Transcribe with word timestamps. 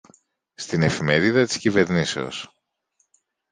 στην 0.55 0.81
Εφημερίδα 0.81 1.45
της 1.45 1.57
Κυβερνήσεως 1.57 2.53